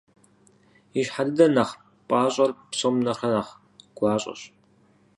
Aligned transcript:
Ищхьэ 0.99 1.23
дыдэр, 1.27 1.49
нэхъ 1.55 1.75
пIащIэр, 2.07 2.51
псом 2.69 2.95
нэхърэ 3.05 3.29
нэхъ 3.33 3.51
гуащIэщ. 3.97 4.41